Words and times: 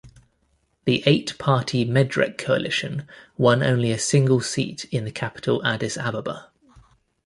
The 0.85 1.03
eight-party 1.05 1.85
Medrek 1.85 2.35
coalition 2.39 3.07
won 3.37 3.61
only 3.61 3.91
a 3.91 3.99
single 3.99 4.39
seat 4.41 4.85
in 4.85 5.05
the 5.05 5.11
capital 5.11 5.63
Addis 5.63 5.95
Ababa. 5.95 6.49